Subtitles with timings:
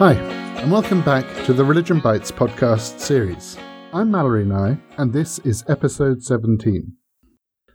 [0.00, 3.58] Hi, and welcome back to the Religion Bites podcast series.
[3.92, 6.94] I'm Malory Nye, and this is episode 17.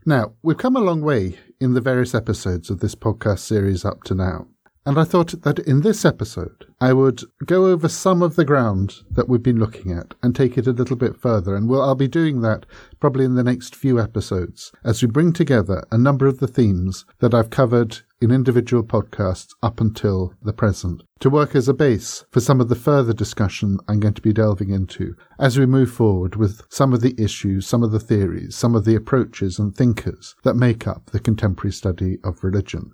[0.08, 4.02] Now, we've come a long way in the various episodes of this podcast series up
[4.06, 4.48] to now.
[4.88, 8.94] And I thought that in this episode, I would go over some of the ground
[9.10, 11.56] that we've been looking at and take it a little bit further.
[11.56, 12.68] And we'll, I'll be doing that
[13.00, 17.04] probably in the next few episodes as we bring together a number of the themes
[17.18, 22.24] that I've covered in individual podcasts up until the present to work as a base
[22.30, 25.92] for some of the further discussion I'm going to be delving into as we move
[25.92, 29.76] forward with some of the issues, some of the theories, some of the approaches and
[29.76, 32.92] thinkers that make up the contemporary study of religion.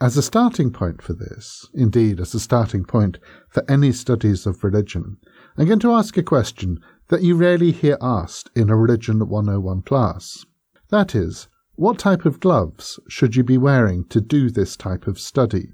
[0.00, 4.64] As a starting point for this, indeed as a starting point for any studies of
[4.64, 5.18] religion,
[5.56, 9.82] I'm going to ask a question that you rarely hear asked in a Religion 101
[9.82, 10.44] class.
[10.88, 15.20] That is, what type of gloves should you be wearing to do this type of
[15.20, 15.72] study?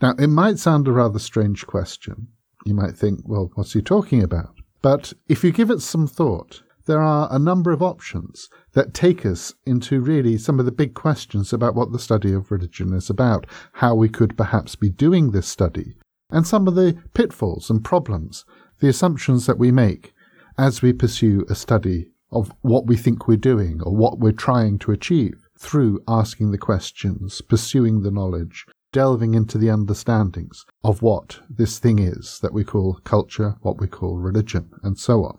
[0.00, 2.28] Now, it might sound a rather strange question.
[2.64, 4.54] You might think, well, what's he talking about?
[4.82, 9.26] But if you give it some thought, there are a number of options that take
[9.26, 13.10] us into really some of the big questions about what the study of religion is
[13.10, 15.96] about, how we could perhaps be doing this study,
[16.30, 18.44] and some of the pitfalls and problems,
[18.80, 20.12] the assumptions that we make
[20.58, 24.78] as we pursue a study of what we think we're doing or what we're trying
[24.78, 31.40] to achieve through asking the questions, pursuing the knowledge, delving into the understandings of what
[31.50, 35.36] this thing is that we call culture, what we call religion, and so on.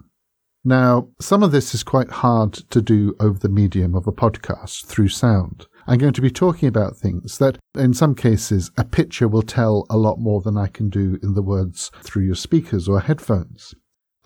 [0.68, 4.84] Now, some of this is quite hard to do over the medium of a podcast
[4.84, 5.66] through sound.
[5.88, 9.86] I'm going to be talking about things that, in some cases, a picture will tell
[9.90, 13.76] a lot more than I can do in the words through your speakers or headphones.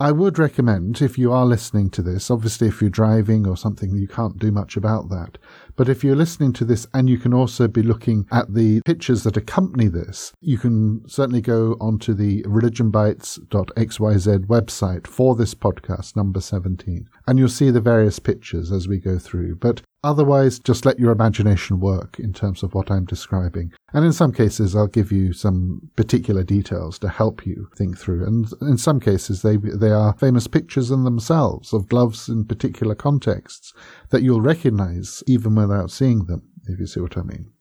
[0.01, 3.95] I would recommend, if you are listening to this, obviously if you're driving or something,
[3.95, 5.37] you can't do much about that.
[5.75, 9.21] But if you're listening to this and you can also be looking at the pictures
[9.21, 16.41] that accompany this, you can certainly go onto the religionbites.xyz website for this podcast, number
[16.41, 19.57] 17, and you'll see the various pictures as we go through.
[19.57, 23.71] But Otherwise, just let your imagination work in terms of what I'm describing.
[23.93, 28.25] And in some cases, I'll give you some particular details to help you think through.
[28.25, 32.95] And in some cases, they, they are famous pictures in themselves of gloves in particular
[32.95, 33.73] contexts
[34.09, 37.51] that you'll recognize even without seeing them, if you see what I mean.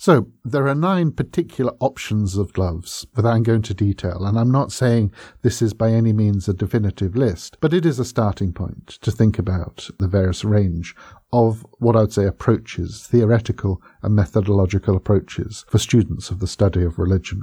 [0.00, 4.72] So there are nine particular options of gloves I'm going to detail, and I'm not
[4.72, 5.12] saying
[5.42, 9.10] this is by any means a definitive list, but it is a starting point to
[9.10, 10.96] think about the various range
[11.32, 16.82] of what I would say approaches, theoretical and methodological approaches for students of the study
[16.82, 17.42] of religion.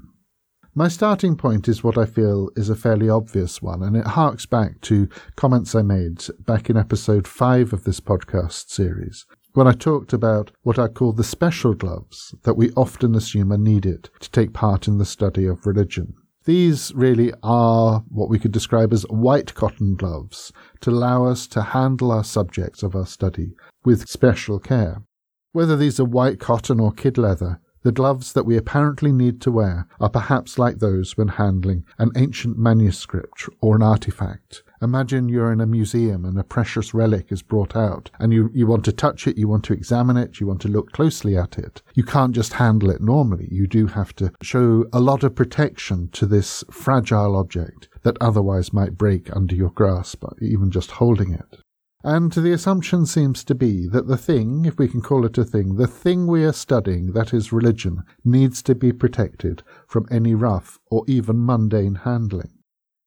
[0.75, 4.45] My starting point is what I feel is a fairly obvious one, and it harks
[4.45, 9.71] back to comments I made back in episode 5 of this podcast series, when I
[9.71, 14.29] talked about what I call the special gloves that we often assume are needed to
[14.29, 16.13] take part in the study of religion.
[16.47, 21.61] These really are what we could describe as white cotton gloves to allow us to
[21.61, 23.51] handle our subjects of our study
[23.83, 25.03] with special care.
[25.51, 29.49] Whether these are white cotton or kid leather, the gloves that we apparently need to
[29.49, 35.53] wear are perhaps like those when handling an ancient manuscript or an artifact, Imagine you're
[35.53, 38.91] in a museum and a precious relic is brought out and you, you want to
[38.91, 41.81] touch it, you want to examine it, you want to look closely at it.
[41.95, 43.47] You can't just handle it normally.
[43.49, 48.73] You do have to show a lot of protection to this fragile object that otherwise
[48.73, 51.61] might break under your grasp, even just holding it.
[52.07, 55.43] And the assumption seems to be that the thing, if we can call it a
[55.43, 60.33] thing, the thing we are studying, that is religion, needs to be protected from any
[60.33, 62.53] rough or even mundane handling.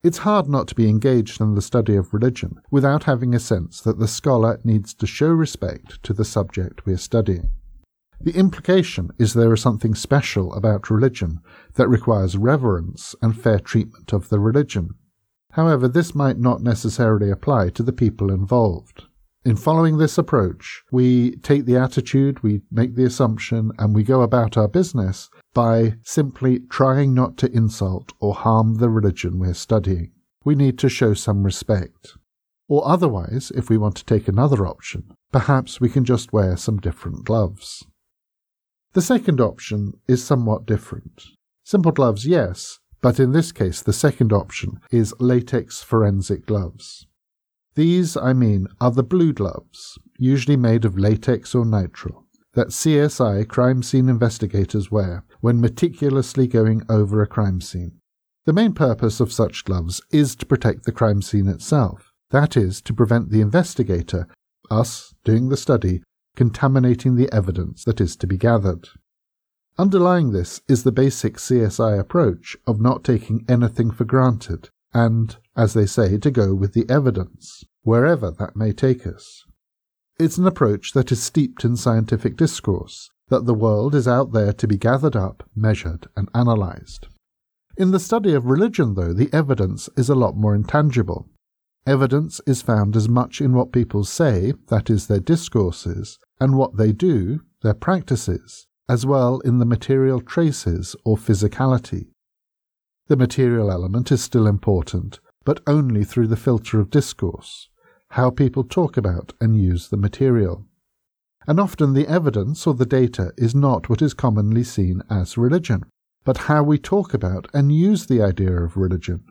[0.03, 3.81] It's hard not to be engaged in the study of religion without having a sense
[3.81, 7.49] that the scholar needs to show respect to the subject we are studying.
[8.19, 11.39] The implication is there is something special about religion
[11.73, 14.91] that requires reverence and fair treatment of the religion.
[15.51, 19.03] However, this might not necessarily apply to the people involved.
[19.43, 24.21] In following this approach, we take the attitude, we make the assumption, and we go
[24.21, 30.11] about our business by simply trying not to insult or harm the religion we're studying.
[30.45, 32.13] We need to show some respect.
[32.67, 36.77] Or otherwise, if we want to take another option, perhaps we can just wear some
[36.77, 37.85] different gloves.
[38.93, 41.23] The second option is somewhat different.
[41.63, 47.07] Simple gloves, yes, but in this case, the second option is latex forensic gloves.
[47.75, 53.47] These, I mean, are the blue gloves, usually made of latex or nitrile, that CSI
[53.47, 57.93] crime scene investigators wear when meticulously going over a crime scene.
[58.45, 62.81] The main purpose of such gloves is to protect the crime scene itself, that is,
[62.81, 64.27] to prevent the investigator,
[64.69, 66.01] us doing the study,
[66.35, 68.89] contaminating the evidence that is to be gathered.
[69.81, 75.73] Underlying this is the basic CSI approach of not taking anything for granted and, as
[75.73, 79.43] they say, to go with the evidence, wherever that may take us.
[80.19, 84.53] It's an approach that is steeped in scientific discourse, that the world is out there
[84.53, 87.07] to be gathered up, measured, and analysed.
[87.75, 91.27] In the study of religion, though, the evidence is a lot more intangible.
[91.87, 96.77] Evidence is found as much in what people say, that is, their discourses, and what
[96.77, 102.07] they do, their practices, as well in the material traces or physicality.
[103.07, 107.69] The material element is still important, but only through the filter of discourse,
[108.11, 110.65] how people talk about and use the material.
[111.47, 115.83] And often the evidence or the data is not what is commonly seen as religion,
[116.23, 119.23] but how we talk about and use the idea of religion.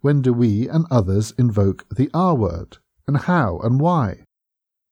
[0.00, 2.78] When do we and others invoke the R word,
[3.08, 4.24] and how and why?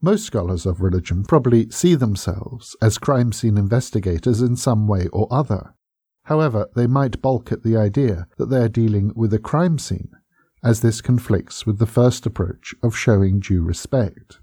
[0.04, 5.26] Most scholars of religion probably see themselves as crime scene investigators in some way or
[5.30, 5.72] other.
[6.24, 10.10] However, they might balk at the idea that they are dealing with a crime scene,
[10.62, 14.40] as this conflicts with the first approach of showing due respect.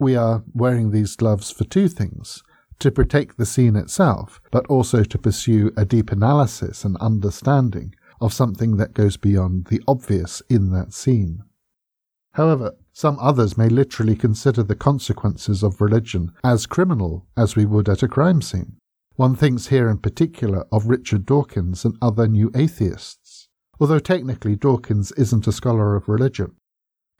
[0.00, 2.42] We are wearing these gloves for two things
[2.80, 8.34] to protect the scene itself, but also to pursue a deep analysis and understanding of
[8.34, 11.44] something that goes beyond the obvious in that scene.
[12.32, 17.88] However, some others may literally consider the consequences of religion as criminal as we would
[17.88, 18.74] at a crime scene.
[19.14, 23.46] One thinks here in particular of Richard Dawkins and other new atheists,
[23.78, 26.56] although technically Dawkins isn't a scholar of religion.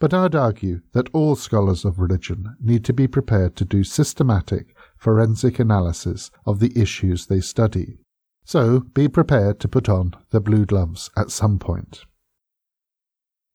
[0.00, 4.74] But I'd argue that all scholars of religion need to be prepared to do systematic
[4.96, 7.98] forensic analysis of the issues they study.
[8.44, 12.04] So be prepared to put on the blue gloves at some point.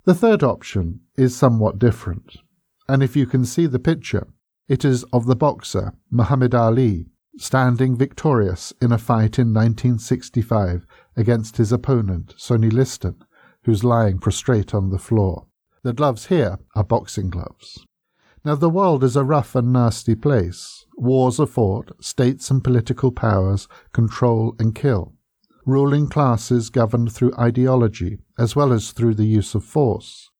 [0.04, 2.36] The third option is somewhat different,
[2.86, 4.26] and if you can see the picture,
[4.68, 7.06] it is of the boxer Muhammad Ali
[7.38, 10.86] standing victorious in a fight in 1965
[11.16, 13.16] against his opponent Sonny Liston,
[13.62, 15.46] who's lying prostrate on the floor.
[15.82, 17.86] The gloves here are boxing gloves.
[18.44, 20.84] Now, the world is a rough and nasty place.
[20.98, 25.14] Wars are fought, states and political powers control and kill
[25.66, 30.30] ruling classes govern through ideology as well as through the use of force.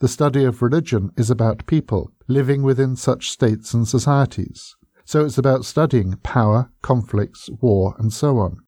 [0.00, 5.38] The study of religion is about people living within such states and societies, so it's
[5.38, 8.58] about studying power, conflicts, war, and so on.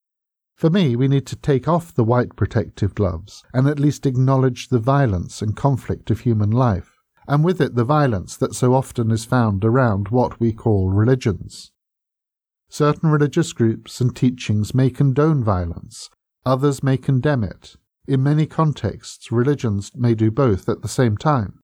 [0.56, 4.68] For me, we need to take off the white protective gloves and at least acknowledge
[4.68, 6.98] the violence and conflict of human life,
[7.28, 11.72] and with it the violence that so often is found around what we call religions.
[12.68, 16.10] Certain religious groups and teachings may condone violence,
[16.44, 17.76] others may condemn it.
[18.06, 21.60] In many contexts, religions may do both at the same time.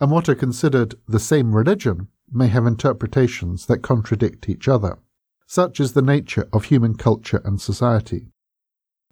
[0.00, 4.98] And what are considered the same religion may have interpretations that contradict each other.
[5.46, 8.28] Such is the nature of human culture and society.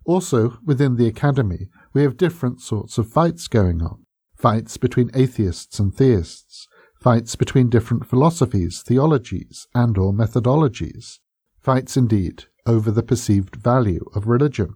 [0.05, 4.07] Also, within the academy, we have different sorts of fights going on
[4.37, 6.69] fights between atheists and theists,
[7.01, 11.21] fights between different philosophies, theologies, and or methodologies,
[11.63, 14.75] fights indeed over the perceived value of religion.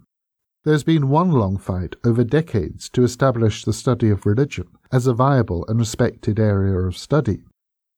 [0.63, 5.13] There's been one long fight over decades to establish the study of religion as a
[5.13, 7.41] viable and respected area of study.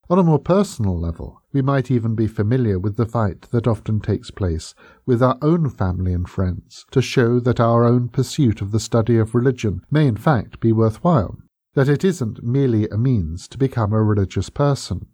[0.09, 3.99] On a more personal level, we might even be familiar with the fight that often
[3.99, 8.71] takes place with our own family and friends to show that our own pursuit of
[8.71, 11.37] the study of religion may in fact be worthwhile
[11.73, 15.07] that it isn't merely a means to become a religious person.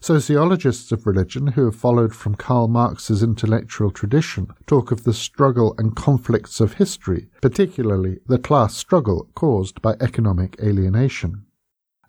[0.00, 5.74] Sociologists of religion who have followed from Karl Marx's intellectual tradition talk of the struggle
[5.76, 11.44] and conflicts of history, particularly the class struggle caused by economic alienation.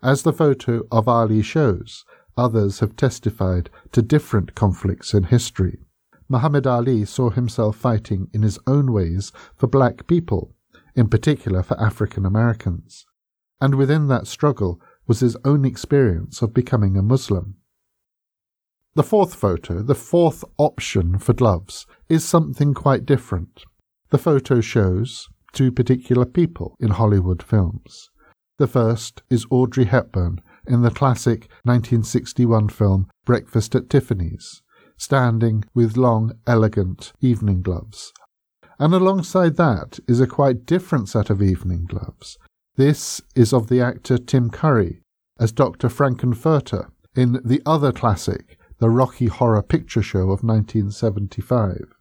[0.02, 2.04] As the photo of Ali shows,
[2.36, 5.80] others have testified to different conflicts in history.
[6.28, 10.54] Muhammad Ali saw himself fighting in his own ways for black people,
[10.94, 13.04] in particular for African Americans
[13.60, 17.56] and within that struggle was his own experience of becoming a Muslim.
[18.94, 23.62] The fourth photo, the fourth option for gloves, is something quite different.
[24.10, 28.10] The photo shows two particular people in Hollywood films.
[28.58, 34.60] The first is Audrey Hepburn in the classic 1961 film Breakfast at Tiffany's,
[34.96, 38.12] standing with long, elegant evening gloves.
[38.80, 42.38] And alongside that is a quite different set of evening gloves,
[42.76, 45.02] this is of the actor Tim Curry
[45.38, 45.88] as Dr.
[45.88, 51.92] Frank-N-Furter in the other classic, the Rocky Horror Picture Show of 1975.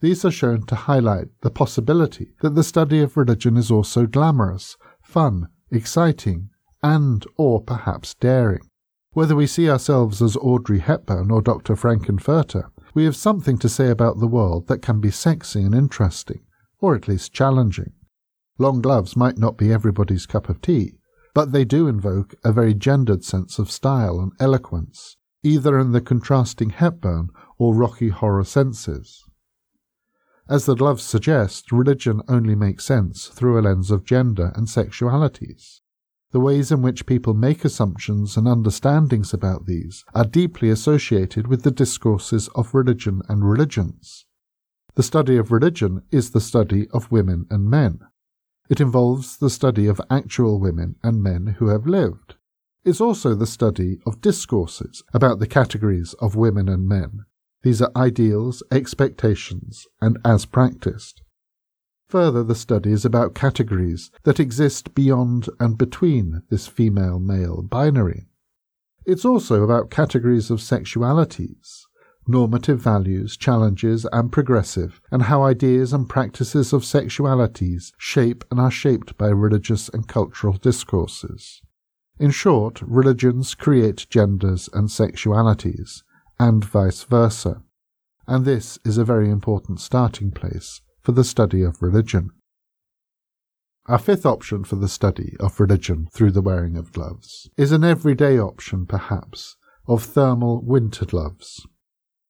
[0.00, 4.76] These are shown to highlight the possibility that the study of religion is also glamorous,
[5.00, 6.50] fun, exciting,
[6.82, 8.68] and or perhaps daring.
[9.12, 11.76] Whether we see ourselves as Audrey Hepburn or Dr.
[11.76, 16.40] Frank-N-Furter, we have something to say about the world that can be sexy and interesting,
[16.80, 17.92] or at least challenging.
[18.58, 20.94] Long gloves might not be everybody's cup of tea,
[21.32, 26.00] but they do invoke a very gendered sense of style and eloquence, either in the
[26.00, 29.24] contrasting Hepburn or Rocky Horror senses.
[30.48, 35.80] As the gloves suggest, religion only makes sense through a lens of gender and sexualities.
[36.30, 41.62] The ways in which people make assumptions and understandings about these are deeply associated with
[41.62, 44.26] the discourses of religion and religions.
[44.94, 48.00] The study of religion is the study of women and men.
[48.68, 52.34] It involves the study of actual women and men who have lived.
[52.84, 57.24] It's also the study of discourses about the categories of women and men.
[57.62, 61.22] These are ideals, expectations, and as practiced.
[62.08, 68.28] Further, the study is about categories that exist beyond and between this female male binary.
[69.04, 71.82] It's also about categories of sexualities,
[72.26, 78.70] normative values, challenges, and progressive, and how ideas and practices of sexualities shape and are
[78.70, 81.60] shaped by religious and cultural discourses.
[82.18, 86.02] In short, religions create genders and sexualities,
[86.38, 87.62] and vice versa,
[88.26, 92.30] and this is a very important starting place for the study of religion.
[93.86, 97.84] Our fifth option for the study of religion through the wearing of gloves is an
[97.84, 99.56] everyday option, perhaps,
[99.86, 101.66] of thermal winter gloves.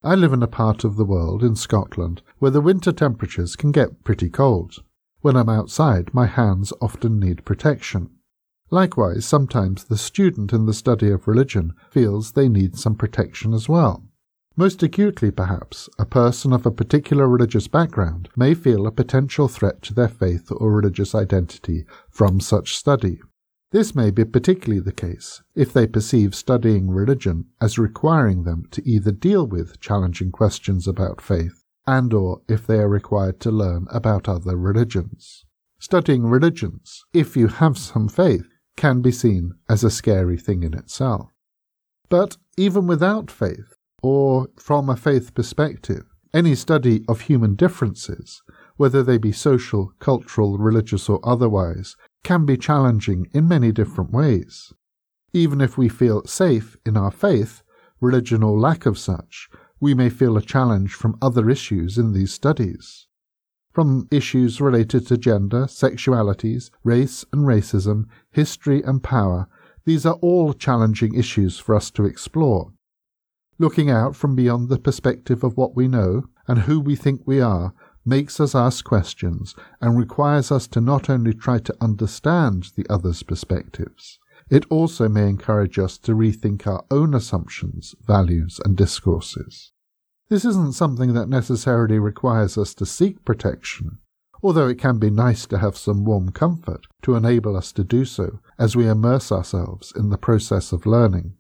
[0.05, 3.73] I live in a part of the world, in Scotland, where the winter temperatures can
[3.73, 4.77] get pretty cold.
[5.21, 8.11] When I'm outside, my hands often need protection.
[8.71, 13.69] Likewise, sometimes the student in the study of religion feels they need some protection as
[13.69, 14.05] well.
[14.57, 19.81] Most acutely, perhaps, a person of a particular religious background may feel a potential threat
[19.83, 23.21] to their faith or religious identity from such study.
[23.71, 28.87] This may be particularly the case if they perceive studying religion as requiring them to
[28.89, 33.87] either deal with challenging questions about faith and or if they are required to learn
[33.91, 35.45] about other religions.
[35.79, 40.73] Studying religions, if you have some faith, can be seen as a scary thing in
[40.73, 41.31] itself.
[42.09, 48.41] But even without faith, or from a faith perspective, any study of human differences,
[48.77, 54.73] whether they be social, cultural, religious, or otherwise, can be challenging in many different ways.
[55.33, 57.63] Even if we feel safe in our faith,
[58.01, 62.33] religion or lack of such, we may feel a challenge from other issues in these
[62.33, 63.08] studies
[63.79, 69.47] from issues related to gender, sexualities, race and racism, history and power.
[69.85, 72.73] These are all challenging issues for us to explore.
[73.57, 77.41] Looking out from beyond the perspective of what we know and who we think we
[77.41, 77.73] are
[78.05, 83.23] makes us ask questions and requires us to not only try to understand the other's
[83.23, 84.19] perspectives,
[84.51, 89.71] it also may encourage us to rethink our own assumptions, values, and discourses.
[90.31, 93.99] This isn't something that necessarily requires us to seek protection,
[94.43, 98.05] although it can be nice to have some warm comfort to enable us to do
[98.05, 101.33] so as we immerse ourselves in the process of learning.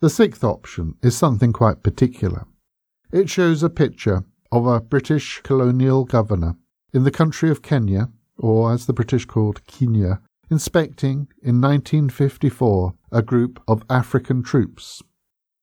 [0.00, 2.46] The sixth option is something quite particular.
[3.12, 6.56] It shows a picture of a British colonial governor
[6.94, 13.22] in the country of Kenya, or as the British called Kenya, inspecting in 1954 a
[13.22, 15.02] group of African troops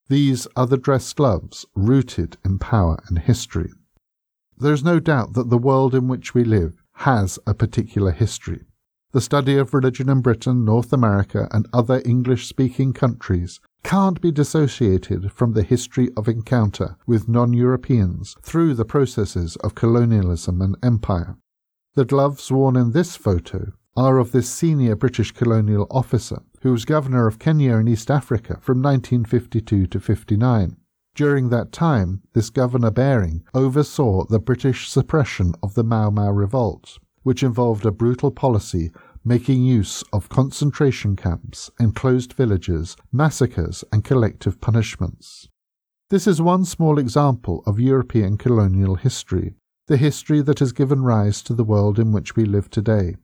[0.10, 3.72] these are the dress gloves rooted in power and history.
[4.58, 8.66] There is no doubt that the world in which we live has a particular history.
[9.12, 14.32] The study of religion in Britain, North America, and other English speaking countries can't be
[14.32, 20.76] dissociated from the history of encounter with non Europeans through the processes of colonialism and
[20.82, 21.38] empire.
[21.96, 26.86] The gloves worn in this photo are of this senior British colonial officer who was
[26.86, 30.78] governor of Kenya in East Africa from 1952 to 59.
[31.14, 36.98] During that time, this Governor Baring oversaw the British suppression of the Mau Mau revolt,
[37.22, 38.92] which involved a brutal policy
[39.24, 45.48] making use of concentration camps, enclosed villages, massacres, and collective punishments.
[46.10, 49.54] This is one small example of European colonial history,
[49.88, 53.18] the history that has given rise to the world in which we live today.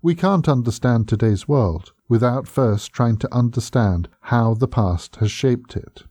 [0.00, 5.76] We can't understand today's world without first trying to understand how the past has shaped
[5.76, 6.04] it.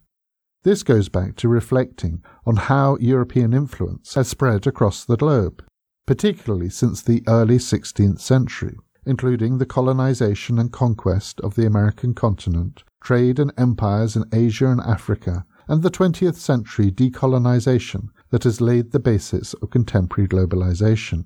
[0.64, 5.64] This goes back to reflecting on how European influence has spread across the globe,
[6.06, 8.76] particularly since the early 16th century,
[9.06, 14.82] including the colonization and conquest of the American continent, trade and empires in Asia and
[14.82, 21.24] Africa, and the 20th century decolonization that has laid the basis of contemporary globalization.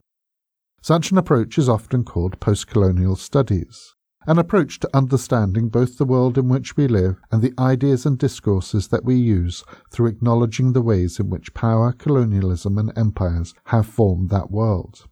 [0.84, 3.94] Such an approach is often called postcolonial studies.
[4.28, 8.18] an approach to understanding both the world in which we live and the ideas and
[8.18, 13.86] discourses that we use through acknowledging the ways in which power, colonialism, and empires have
[13.86, 15.08] formed that world.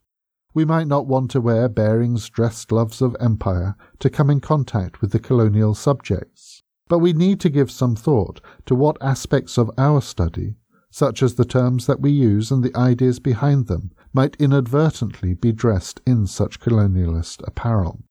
[0.54, 5.02] We might not want to wear Baring's dress gloves of empire to come in contact
[5.02, 9.72] with the colonial subjects, but we need to give some thought to what aspects of
[9.78, 10.56] our study,
[10.92, 15.52] such as the terms that we use and the ideas behind them, might inadvertently be
[15.52, 18.04] dressed in such colonialist apparel.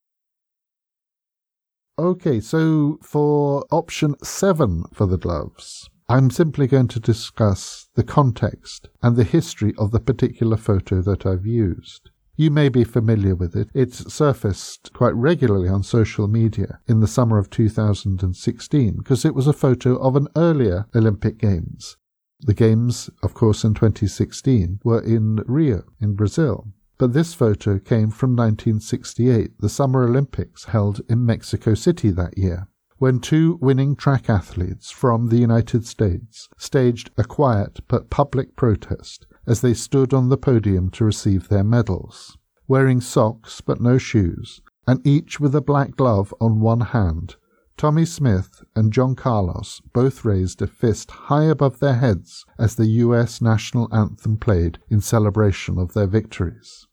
[1.98, 8.88] Okay, so for option seven for the gloves, I'm simply going to discuss the context
[9.02, 12.10] and the history of the particular photo that I've used.
[12.36, 13.68] You may be familiar with it.
[13.74, 19.48] It's surfaced quite regularly on social media in the summer of 2016 because it was
[19.48, 21.96] a photo of an earlier Olympic Games.
[22.40, 26.68] The Games, of course, in 2016 were in Rio, in Brazil.
[26.96, 32.68] But this photo came from 1968, the Summer Olympics held in Mexico City that year,
[32.98, 39.26] when two winning track athletes from the United States staged a quiet but public protest
[39.46, 42.36] as they stood on the podium to receive their medals.
[42.66, 47.36] Wearing socks but no shoes, and each with a black glove on one hand,
[47.78, 52.86] Tommie Smith and John Carlos both raised a fist high above their heads as the
[52.86, 56.88] US national anthem played in celebration of their victories.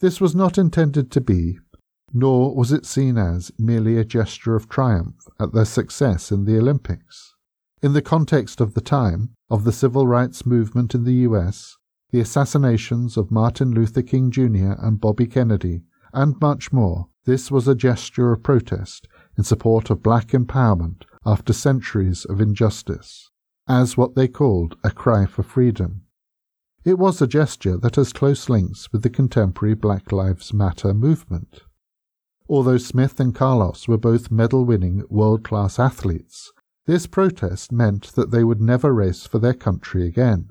[0.00, 1.58] This was not intended to be,
[2.14, 6.56] nor was it seen as, merely a gesture of triumph at their success in the
[6.56, 7.34] Olympics.
[7.82, 11.76] In the context of the time, of the civil rights movement in the US,
[12.12, 14.72] the assassinations of Martin Luther King Jr.
[14.78, 15.82] and Bobby Kennedy,
[16.14, 21.52] and much more, this was a gesture of protest in support of black empowerment after
[21.52, 23.30] centuries of injustice,
[23.68, 26.02] as what they called a cry for freedom.
[26.84, 31.62] It was a gesture that has close links with the contemporary Black Lives Matter movement.
[32.46, 36.52] Although Smith and Carlos were both medal winning world class athletes,
[36.86, 40.48] this protest meant that they would never race for their country again.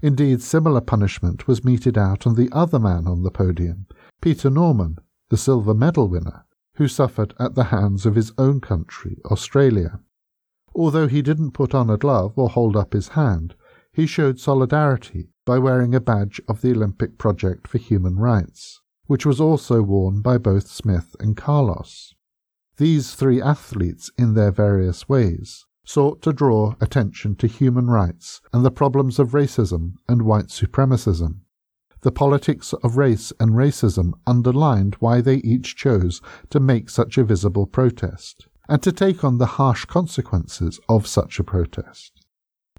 [0.00, 3.86] Indeed, similar punishment was meted out on the other man on the podium,
[4.20, 4.98] Peter Norman,
[5.30, 6.44] the silver medal winner,
[6.76, 10.00] who suffered at the hands of his own country, Australia.
[10.74, 13.54] Although he didn't put on a glove or hold up his hand,
[13.92, 19.24] he showed solidarity by wearing a badge of the Olympic Project for Human Rights, which
[19.24, 22.14] was also worn by both Smith and Carlos.
[22.76, 28.64] These three athletes, in their various ways, sought to draw attention to human rights and
[28.64, 31.43] the problems of racism and white supremacism.
[32.04, 37.24] The politics of race and racism underlined why they each chose to make such a
[37.24, 42.12] visible protest and to take on the harsh consequences of such a protest.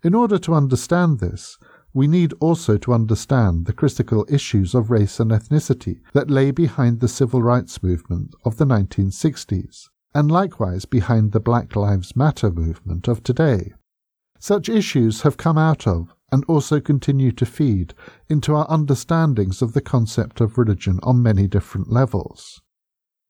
[0.03, 1.57] In order to understand this,
[1.91, 6.99] we need also to understand the critical issues of race and ethnicity that lay behind
[6.99, 13.07] the civil rights movement of the 1960s, and likewise behind the Black Lives Matter movement
[13.07, 13.73] of today.
[14.37, 17.93] Such issues have come out of and also continue to feed
[18.29, 22.61] into our understandings of the concept of religion on many different levels.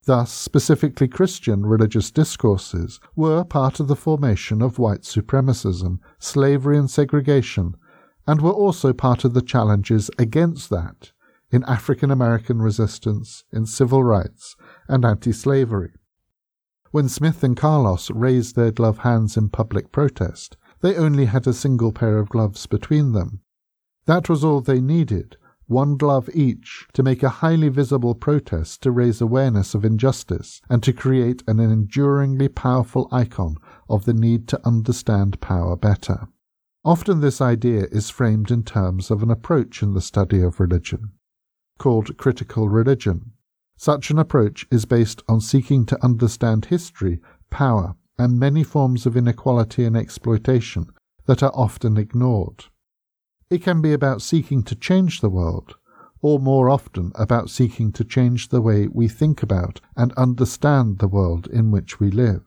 [0.05, 6.89] Thus, specifically Christian religious discourses were part of the formation of white supremacism, slavery, and
[6.89, 7.75] segregation
[8.27, 11.11] and were also part of the challenges against that
[11.51, 14.55] in African American resistance, in civil rights,
[14.87, 15.91] and anti slavery.
[16.91, 21.53] When Smith and Carlos raised their glove hands in public protest, they only had a
[21.53, 23.41] single pair of gloves between them.
[24.05, 28.91] That was all they needed, one glove each, to make a highly visible protest to
[28.91, 33.57] raise awareness of injustice and to create an enduringly powerful icon
[33.89, 36.27] of the need to understand power better.
[36.83, 41.13] Often this idea is framed in terms of an approach in the study of religion,
[41.79, 43.31] called critical religion.
[43.75, 49.17] Such an approach is based on seeking to understand history, power, and many forms of
[49.17, 50.87] inequality and exploitation
[51.25, 52.65] that are often ignored.
[53.49, 55.75] It can be about seeking to change the world,
[56.21, 61.07] or more often about seeking to change the way we think about and understand the
[61.07, 62.43] world in which we live.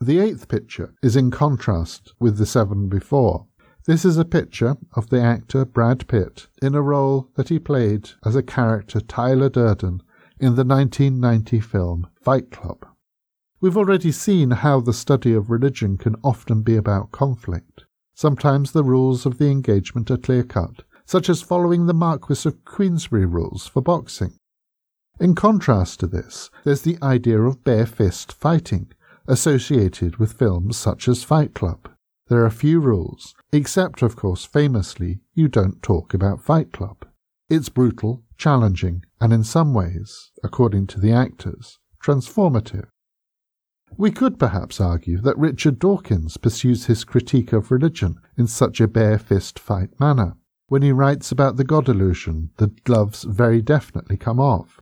[0.00, 3.46] The eighth picture is in contrast with the seven before.
[3.86, 8.10] This is a picture of the actor Brad Pitt in a role that he played
[8.24, 10.02] as a character Tyler Durden
[10.38, 12.86] in the 1990 film Fight Club.
[13.58, 17.84] We've already seen how the study of religion can often be about conflict.
[18.14, 22.64] Sometimes the rules of the engagement are clear cut, such as following the Marquis of
[22.66, 24.38] Queensberry rules for boxing.
[25.18, 28.92] In contrast to this, there's the idea of bare fist fighting,
[29.26, 31.88] associated with films such as Fight Club.
[32.28, 37.06] There are few rules, except, of course, famously, you don't talk about Fight Club.
[37.48, 42.88] It's brutal, challenging, and in some ways, according to the actors, transformative.
[43.96, 48.88] We could perhaps argue that Richard Dawkins pursues his critique of religion in such a
[48.88, 50.36] bare fist fight manner.
[50.68, 54.80] When he writes about the God illusion, the gloves very definitely come off.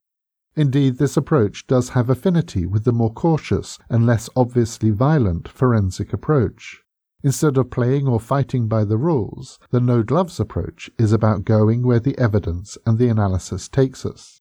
[0.56, 6.12] Indeed, this approach does have affinity with the more cautious and less obviously violent forensic
[6.12, 6.82] approach.
[7.22, 11.82] Instead of playing or fighting by the rules, the no gloves approach is about going
[11.82, 14.40] where the evidence and the analysis takes us.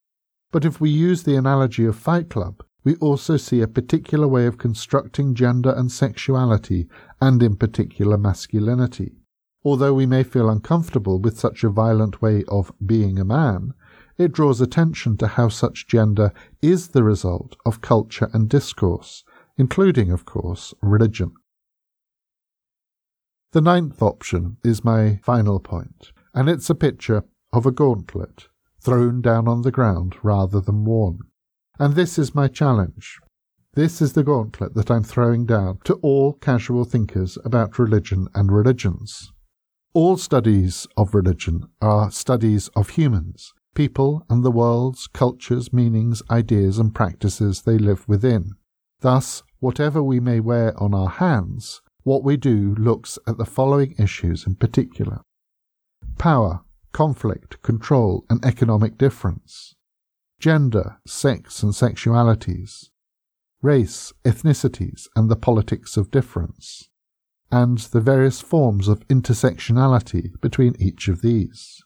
[0.51, 4.45] But if we use the analogy of Fight Club, we also see a particular way
[4.45, 6.87] of constructing gender and sexuality,
[7.21, 9.15] and in particular masculinity.
[9.63, 13.73] Although we may feel uncomfortable with such a violent way of being a man,
[14.17, 19.23] it draws attention to how such gender is the result of culture and discourse,
[19.57, 21.33] including, of course, religion.
[23.53, 28.47] The ninth option is my final point, and it's a picture of a gauntlet
[28.81, 31.19] thrown down on the ground rather than worn.
[31.79, 33.19] And this is my challenge.
[33.73, 38.51] This is the gauntlet that I'm throwing down to all casual thinkers about religion and
[38.51, 39.31] religions.
[39.95, 46.77] All studies of religion are studies of humans, people and the world's cultures, meanings, ideas,
[46.77, 48.51] and practices they live within.
[49.01, 53.95] Thus, whatever we may wear on our hands, what we do looks at the following
[53.97, 55.21] issues in particular
[56.17, 59.75] power, conflict, control, and economic difference,
[60.43, 62.89] gender, sex, and sexualities,
[63.61, 66.89] race, ethnicities, and the politics of difference,
[67.49, 71.81] and the various forms of intersectionality between each of these.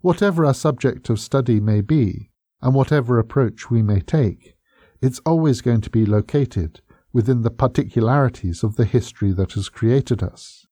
[0.00, 2.30] Whatever our subject of study may be,
[2.62, 4.54] and whatever approach we may take,
[5.02, 6.80] it's always going to be located
[7.12, 10.66] within the particularities of the history that has created us.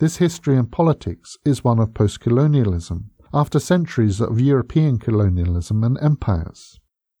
[0.00, 6.78] This history and politics is one of postcolonialism, after centuries of European colonialism and empires.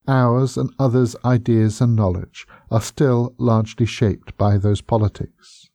[0.08, 5.70] Ours and others' ideas and knowledge are still largely shaped by those politics.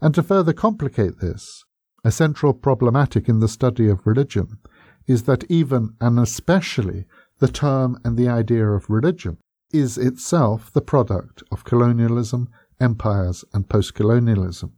[0.00, 1.64] And to further complicate this,
[2.04, 4.58] a central problematic in the study of religion
[5.06, 7.06] is that even and especially
[7.38, 9.38] the term and the idea of religion
[9.72, 12.48] is itself the product of colonialism,
[12.80, 14.70] empires, and postcolonialism.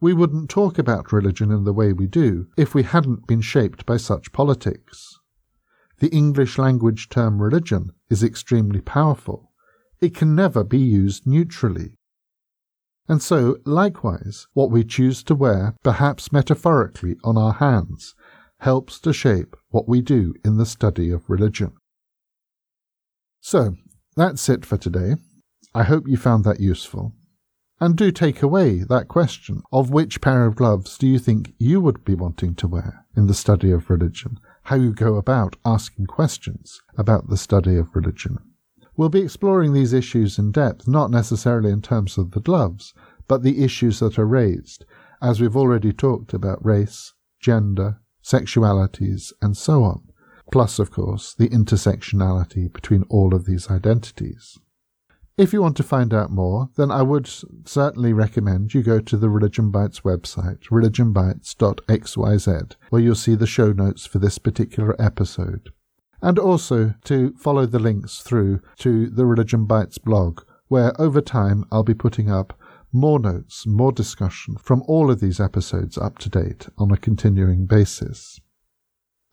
[0.00, 3.86] We wouldn't talk about religion in the way we do if we hadn't been shaped
[3.86, 5.18] by such politics.
[5.98, 9.52] The English language term religion is extremely powerful.
[10.00, 11.96] It can never be used neutrally.
[13.08, 18.14] And so, likewise, what we choose to wear, perhaps metaphorically, on our hands,
[18.60, 21.72] helps to shape what we do in the study of religion.
[23.40, 23.76] So,
[24.16, 25.14] that's it for today.
[25.74, 27.12] I hope you found that useful.
[27.78, 31.80] And do take away that question of which pair of gloves do you think you
[31.80, 36.06] would be wanting to wear in the study of religion, how you go about asking
[36.06, 38.38] questions about the study of religion.
[38.96, 42.94] We'll be exploring these issues in depth, not necessarily in terms of the gloves,
[43.28, 44.86] but the issues that are raised,
[45.20, 50.02] as we've already talked about race, gender, sexualities, and so on,
[50.50, 54.58] plus, of course, the intersectionality between all of these identities.
[55.38, 57.28] If you want to find out more, then I would
[57.66, 63.72] certainly recommend you go to the Religion Bites website, religionbites.xyz, where you'll see the show
[63.72, 65.74] notes for this particular episode.
[66.22, 71.66] And also to follow the links through to the Religion Bites blog, where over time
[71.70, 72.58] I'll be putting up
[72.90, 77.66] more notes, more discussion from all of these episodes up to date on a continuing
[77.66, 78.40] basis.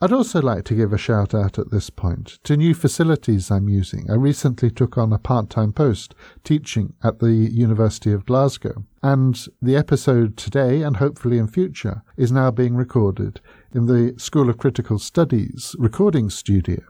[0.03, 3.69] I'd also like to give a shout out at this point to new facilities I'm
[3.69, 4.11] using.
[4.11, 6.13] I recently took on a part time post
[6.43, 12.33] teaching at the University of Glasgow, and the episode today and hopefully in future is
[12.33, 13.39] now being recorded
[13.73, 16.81] in the School of Critical Studies recording studio.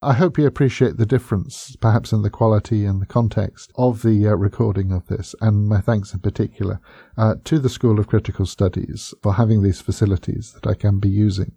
[0.00, 4.28] I hope you appreciate the difference, perhaps in the quality and the context of the
[4.28, 6.78] uh, recording of this, and my thanks in particular
[7.18, 11.08] uh, to the School of Critical Studies for having these facilities that I can be
[11.08, 11.50] using.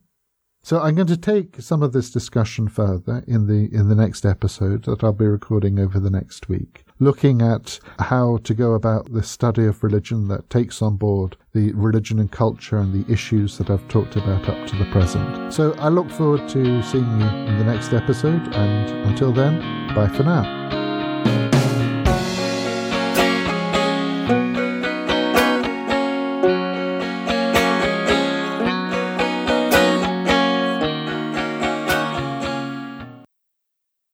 [0.62, 4.26] So I'm going to take some of this discussion further in the in the next
[4.26, 9.12] episode that I'll be recording over the next week, looking at how to go about
[9.12, 13.58] the study of religion that takes on board the religion and culture and the issues
[13.58, 15.54] that I've talked about up to the present.
[15.54, 19.60] So I look forward to seeing you in the next episode and until then,
[19.96, 20.79] bye for now.